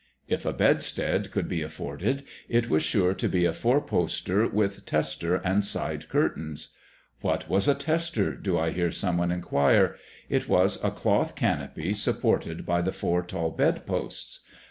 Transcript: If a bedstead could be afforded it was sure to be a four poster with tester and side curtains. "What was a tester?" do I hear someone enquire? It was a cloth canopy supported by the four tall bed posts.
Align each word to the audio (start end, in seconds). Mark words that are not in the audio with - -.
If 0.27 0.47
a 0.47 0.51
bedstead 0.51 1.29
could 1.29 1.47
be 1.47 1.61
afforded 1.61 2.23
it 2.49 2.71
was 2.71 2.81
sure 2.81 3.13
to 3.13 3.27
be 3.29 3.45
a 3.45 3.53
four 3.53 3.79
poster 3.79 4.47
with 4.47 4.83
tester 4.83 5.35
and 5.35 5.63
side 5.63 6.09
curtains. 6.09 6.69
"What 7.19 7.47
was 7.47 7.67
a 7.67 7.75
tester?" 7.75 8.33
do 8.33 8.57
I 8.57 8.71
hear 8.71 8.91
someone 8.91 9.31
enquire? 9.31 9.95
It 10.27 10.49
was 10.49 10.83
a 10.83 10.89
cloth 10.89 11.35
canopy 11.35 11.93
supported 11.93 12.65
by 12.65 12.81
the 12.81 12.91
four 12.91 13.21
tall 13.21 13.51
bed 13.51 13.85
posts. 13.85 14.39